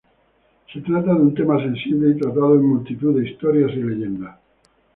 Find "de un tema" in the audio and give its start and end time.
1.13-1.59